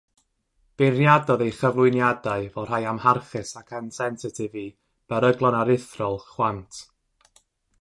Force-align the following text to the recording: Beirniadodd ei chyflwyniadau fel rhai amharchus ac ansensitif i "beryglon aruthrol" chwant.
Beirniadodd 0.81 1.41
ei 1.47 1.51
chyflwyniadau 1.57 2.47
fel 2.55 2.67
rhai 2.69 2.81
amharchus 2.93 3.51
ac 3.61 3.77
ansensitif 3.81 4.57
i 4.63 4.67
"beryglon 5.13 5.59
aruthrol" 5.61 6.19
chwant. 6.33 6.83